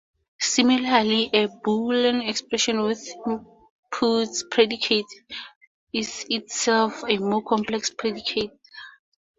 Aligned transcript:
Similarly, 0.39 1.29
a 1.31 1.47
Boolean 1.47 2.27
expression 2.27 2.81
with 2.81 3.07
inputs 3.91 4.49
predicates 4.49 5.13
is 5.93 6.25
itself 6.27 7.03
a 7.07 7.19
more 7.19 7.43
complex 7.43 7.91
predicate. 7.91 8.49